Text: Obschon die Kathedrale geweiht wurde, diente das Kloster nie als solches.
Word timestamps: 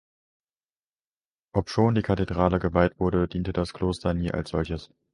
Obschon 1.53 1.93
die 1.93 2.01
Kathedrale 2.01 2.57
geweiht 2.57 2.99
wurde, 2.99 3.27
diente 3.27 3.53
das 3.53 3.71
Kloster 3.71 4.15
nie 4.15 4.31
als 4.31 4.49
solches. 4.49 4.89